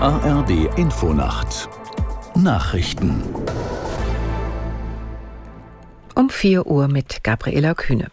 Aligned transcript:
ARD 0.00 0.78
Infonacht 0.78 1.68
Nachrichten 2.36 3.20
um 6.14 6.30
4 6.30 6.68
Uhr 6.68 6.86
mit 6.86 7.24
Gabriela 7.24 7.74
Kühne. 7.74 8.06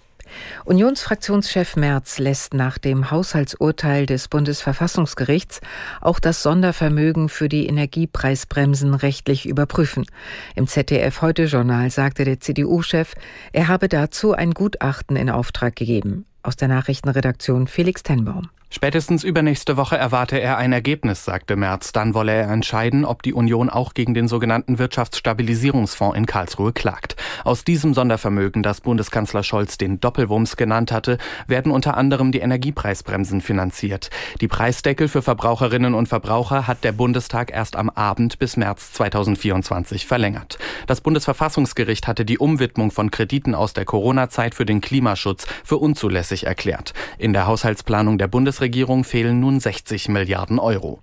Unionsfraktionschef 0.64 1.76
Merz 1.76 2.18
lässt 2.18 2.56
nach 2.56 2.80
dem 2.80 3.12
Haushaltsurteil 3.12 4.08
des 4.08 4.30
Bundesverfassungsgerichts 4.30 5.62
auch 6.02 6.20
das 6.20 6.42
Sondervermögen 6.42 7.30
für 7.30 7.50
die 7.50 7.68
Energiepreisbremsen 7.68 8.96
rechtlich 8.96 9.46
überprüfen. 9.46 10.08
Im 10.56 10.66
ZDF 10.66 11.22
Heute 11.22 11.44
Journal 11.44 11.92
sagte 11.92 12.26
der 12.26 12.40
CDU-Chef, 12.40 13.14
er 13.54 13.68
habe 13.68 13.90
dazu 13.90 14.34
ein 14.34 14.56
Gutachten 14.56 15.18
in 15.18 15.30
Auftrag 15.30 15.76
gegeben. 15.76 16.26
Aus 16.42 16.56
der 16.56 16.68
Nachrichtenredaktion 16.68 17.68
Felix 17.68 18.02
Tenbaum. 18.02 18.50
Spätestens 18.76 19.24
übernächste 19.24 19.78
Woche 19.78 19.96
erwarte 19.96 20.38
er 20.38 20.58
ein 20.58 20.74
Ergebnis, 20.74 21.24
sagte 21.24 21.56
Merz. 21.56 21.94
Dann 21.94 22.14
wolle 22.14 22.34
er 22.34 22.52
entscheiden, 22.52 23.06
ob 23.06 23.24
die 23.24 23.34
Union 23.34 23.70
auch 23.70 23.94
gegen 23.94 24.14
den 24.14 24.28
sogenannten 24.28 24.80
Wirtschaftsstabilisierungsfonds 24.80 26.18
in 26.18 26.26
Karlsruhe 26.26 26.74
klagt. 26.74 27.16
Aus 27.46 27.64
diesem 27.64 27.94
Sondervermögen, 27.94 28.64
das 28.64 28.82
Bundeskanzler 28.82 29.44
Scholz 29.44 29.78
den 29.78 30.02
Doppelwumms 30.02 30.58
genannt 30.58 30.92
hatte, 30.92 31.20
werden 31.48 31.72
unter 31.72 31.96
anderem 31.96 32.34
die 32.34 32.40
Energiepreisbremsen 32.40 33.40
finanziert. 33.40 34.10
Die 34.42 34.50
Preisdeckel 34.50 35.08
für 35.08 35.22
Verbraucherinnen 35.22 35.94
und 35.94 36.08
Verbraucher 36.10 36.68
hat 36.68 36.84
der 36.84 36.92
Bundestag 36.92 37.52
erst 37.54 37.78
am 37.78 37.90
Abend 37.90 38.40
bis 38.40 38.58
März 38.58 38.92
2024 38.92 40.06
verlängert. 40.06 40.60
Das 40.86 41.00
Bundesverfassungsgericht 41.00 42.10
hatte 42.10 42.26
die 42.26 42.40
Umwidmung 42.40 42.92
von 42.92 43.10
Krediten 43.10 43.56
aus 43.56 43.72
der 43.72 43.86
Corona-Zeit 43.86 44.54
für 44.54 44.66
den 44.66 44.82
Klimaschutz 44.82 45.48
für 45.64 45.78
unzulässig 45.78 46.46
erklärt. 46.46 46.94
In 47.18 47.32
der 47.32 47.48
Haushaltsplanung 47.48 48.18
der 48.18 48.28
Bundesregierung 48.28 48.65
Bundesregierung 48.66 49.04
fehlen 49.04 49.40
nun 49.40 49.60
60 49.60 50.10
Milliarden 50.10 50.58
Euro. 50.58 51.00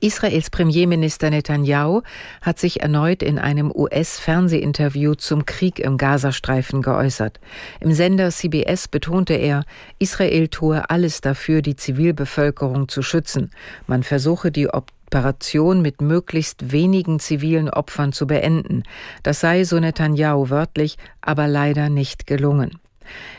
Israels 0.00 0.50
Premierminister 0.50 1.30
Netanyahu 1.30 2.02
hat 2.42 2.58
sich 2.58 2.82
erneut 2.82 3.22
in 3.22 3.38
einem 3.38 3.72
US-Fernsehinterview 3.74 5.14
zum 5.14 5.46
Krieg 5.46 5.78
im 5.78 5.96
Gazastreifen 5.96 6.82
geäußert. 6.82 7.40
Im 7.80 7.94
Sender 7.94 8.30
CBS 8.30 8.88
betonte 8.88 9.32
er, 9.32 9.64
Israel 9.98 10.48
tue 10.48 10.90
alles 10.90 11.22
dafür, 11.22 11.62
die 11.62 11.76
Zivilbevölkerung 11.76 12.88
zu 12.88 13.00
schützen. 13.00 13.52
Man 13.86 14.02
versuche 14.02 14.50
die 14.50 14.68
Operation 14.68 15.80
mit 15.80 16.02
möglichst 16.02 16.72
wenigen 16.72 17.20
zivilen 17.20 17.70
Opfern 17.70 18.12
zu 18.12 18.26
beenden. 18.26 18.82
Das 19.22 19.40
sei, 19.40 19.64
so 19.64 19.80
Netanyahu 19.80 20.50
wörtlich, 20.50 20.98
aber 21.22 21.48
leider 21.48 21.88
nicht 21.88 22.26
gelungen. 22.26 22.78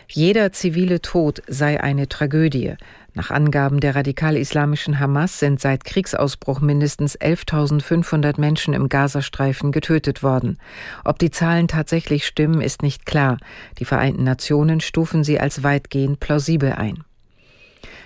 Jeder 0.08 0.52
zivile 0.52 1.02
Tod 1.02 1.42
sei 1.48 1.82
eine 1.82 2.08
Tragödie. 2.08 2.76
Nach 3.16 3.30
Angaben 3.30 3.80
der 3.80 3.96
radikal-islamischen 3.96 5.00
Hamas 5.00 5.40
sind 5.40 5.62
seit 5.62 5.84
Kriegsausbruch 5.84 6.62
mindestens 6.62 7.20
11.500 7.20 8.40
Menschen 8.40 8.74
im 8.74 8.90
Gazastreifen 8.90 9.72
getötet 9.72 10.24
worden. 10.24 10.58
Ob 11.04 11.20
die 11.20 11.30
Zahlen 11.30 11.68
tatsächlich 11.68 12.26
stimmen, 12.26 12.62
ist 12.62 12.82
nicht 12.82 13.06
klar. 13.06 13.38
Die 13.78 13.86
Vereinten 13.86 14.24
Nationen 14.24 14.82
stufen 14.82 15.24
sie 15.24 15.40
als 15.40 15.62
weitgehend 15.62 16.20
plausibel 16.20 16.72
ein. 16.74 17.04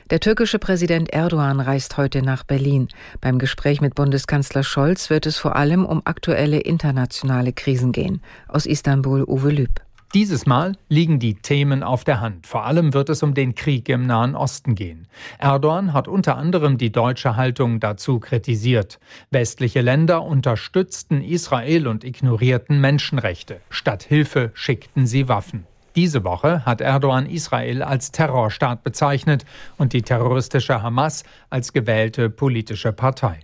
Der 0.09 0.21
türkische 0.21 0.58
Präsident 0.58 1.11
Erdogan 1.11 1.59
reist 1.59 1.97
heute 1.97 2.21
nach 2.21 2.44
Berlin. 2.44 2.88
Beim 3.19 3.39
Gespräch 3.39 3.81
mit 3.81 3.94
Bundeskanzler 3.94 4.64
Scholz 4.64 5.09
wird 5.09 5.25
es 5.25 5.38
vor 5.38 5.58
allem 5.58 5.86
um 5.86 6.02
aktuelle 6.05 6.59
internationale 6.59 7.52
Krisen 7.52 7.92
gehen. 7.92 8.21
Aus 8.47 8.66
Istanbul 8.66 9.23
Uwe 9.23 9.52
Lüb. 9.52 9.86
Dieses 10.13 10.45
Mal 10.45 10.77
liegen 10.88 11.19
die 11.19 11.33
Themen 11.36 11.83
auf 11.83 12.05
der 12.05 12.22
Hand. 12.22 12.47
Vor 12.47 12.66
allem 12.66 12.94
wird 12.94 13.09
es 13.09 13.23
um 13.23 13.33
den 13.33 13.55
Krieg 13.55 13.89
im 13.89 14.05
Nahen 14.05 14.36
Osten 14.36 14.73
gehen. 14.73 15.09
Erdogan 15.38 15.91
hat 15.91 16.08
unter 16.08 16.38
anderem 16.38 16.77
die 16.77 16.94
deutsche 16.94 17.36
Haltung 17.36 17.81
dazu 17.81 18.22
kritisiert. 18.22 18.99
Westliche 19.31 19.81
Länder 19.81 20.23
unterstützten 20.23 21.21
Israel 21.21 21.87
und 21.87 22.05
ignorierten 22.05 22.80
Menschenrechte. 22.80 23.59
Statt 23.70 24.04
Hilfe 24.04 24.52
schickten 24.54 25.08
sie 25.08 25.27
Waffen. 25.27 25.65
Diese 25.98 26.23
Woche 26.23 26.65
hat 26.65 26.80
Erdogan 26.80 27.26
Israel 27.26 27.83
als 27.83 28.11
Terrorstaat 28.14 28.83
bezeichnet 28.83 29.45
und 29.77 29.92
die 29.92 30.04
terroristische 30.04 30.81
Hamas 30.81 31.26
als 31.49 31.73
gewählte 31.73 32.30
politische 32.30 32.93
Partei. 32.93 33.42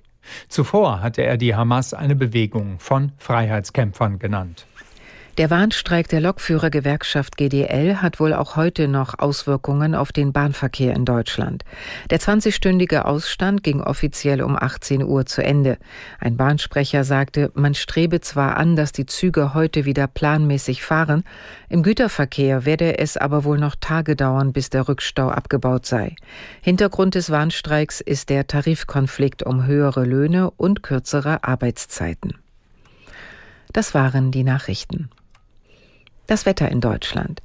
Zuvor 0.47 1.01
hatte 1.01 1.23
er 1.23 1.35
die 1.35 1.55
Hamas 1.55 1.93
eine 1.93 2.15
Bewegung 2.15 2.79
von 2.79 3.11
Freiheitskämpfern 3.17 4.19
genannt. 4.19 4.65
Der 5.39 5.49
Warnstreik 5.49 6.09
der 6.09 6.21
Lokführergewerkschaft 6.21 7.37
GDL 7.37 8.03
hat 8.03 8.19
wohl 8.19 8.35
auch 8.35 8.55
heute 8.55 8.87
noch 8.87 9.17
Auswirkungen 9.17 9.95
auf 9.95 10.11
den 10.11 10.31
Bahnverkehr 10.31 10.93
in 10.93 11.05
Deutschland. 11.05 11.63
Der 12.11 12.19
20-stündige 12.19 13.05
Ausstand 13.05 13.63
ging 13.63 13.81
offiziell 13.81 14.43
um 14.43 14.55
18 14.55 15.01
Uhr 15.01 15.25
zu 15.25 15.43
Ende. 15.43 15.79
Ein 16.19 16.37
Bahnsprecher 16.37 17.03
sagte, 17.03 17.49
man 17.55 17.73
strebe 17.73 18.21
zwar 18.21 18.57
an, 18.57 18.75
dass 18.75 18.91
die 18.91 19.07
Züge 19.07 19.55
heute 19.55 19.85
wieder 19.85 20.05
planmäßig 20.05 20.83
fahren, 20.83 21.23
im 21.67 21.81
Güterverkehr 21.81 22.65
werde 22.65 22.99
es 22.99 23.17
aber 23.17 23.43
wohl 23.43 23.57
noch 23.57 23.75
Tage 23.75 24.15
dauern, 24.15 24.53
bis 24.53 24.69
der 24.69 24.87
Rückstau 24.87 25.29
abgebaut 25.29 25.87
sei. 25.87 26.15
Hintergrund 26.61 27.15
des 27.15 27.31
Warnstreiks 27.31 28.01
ist 28.01 28.29
der 28.29 28.45
Tarifkonflikt 28.45 29.41
um 29.41 29.65
höhere 29.65 30.05
Löhne 30.05 30.51
und 30.51 30.83
kürzere 30.83 31.43
Arbeitszeiten. 31.43 32.35
Das 33.71 33.95
waren 33.95 34.29
die 34.29 34.43
Nachrichten. 34.43 35.09
Das 36.27 36.45
Wetter 36.45 36.69
in 36.69 36.79
Deutschland. 36.79 37.41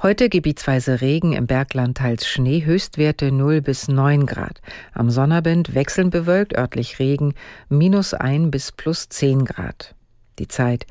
Heute 0.00 0.28
gebietsweise 0.28 1.00
Regen, 1.00 1.32
im 1.32 1.46
Bergland 1.46 1.96
teils 1.98 2.26
Schnee, 2.26 2.64
Höchstwerte 2.64 3.32
0 3.32 3.60
bis 3.60 3.88
9 3.88 4.26
Grad. 4.26 4.60
Am 4.94 5.10
Sonnabend 5.10 5.74
wechselnd 5.74 6.10
bewölkt, 6.10 6.56
örtlich 6.56 6.98
Regen, 6.98 7.34
minus 7.68 8.14
1 8.14 8.50
bis 8.50 8.72
plus 8.72 9.08
10 9.08 9.44
Grad. 9.44 9.94
Die 10.38 10.48
Zeit, 10.48 10.86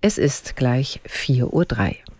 es 0.00 0.18
ist 0.18 0.56
gleich 0.56 1.00
4.03 1.06 1.42
Uhr. 1.52 2.11